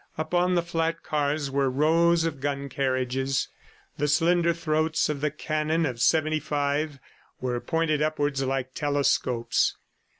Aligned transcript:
Upon 0.17 0.55
the 0.55 0.63
flat 0.63 1.03
cars 1.03 1.51
were 1.51 1.69
rows 1.69 2.23
of 2.25 2.39
gun 2.39 2.69
carriages. 2.69 3.49
The 3.99 4.07
slender 4.07 4.51
throats 4.51 5.09
of 5.09 5.21
the 5.21 5.29
cannon 5.29 5.85
of 5.85 6.01
'75 6.01 6.97
were 7.39 7.61
pointed 7.61 8.01
upwards 8.01 8.41
like 8.43 8.73
telescopes. 8.73 9.75